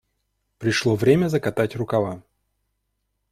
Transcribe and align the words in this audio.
Пришло 0.57 0.95
время 0.95 1.27
закатать 1.27 1.75
рукава. 1.75 2.23